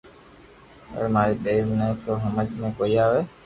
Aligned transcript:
پر 0.93 1.03
ماري 1.13 1.35
ٻيئر 1.43 1.63
ني 1.79 1.87
تو 2.03 2.11
ھمج 2.23 2.49
۾ 2.61 2.69
ڪوئي 2.77 2.95
َآوي 3.05 3.21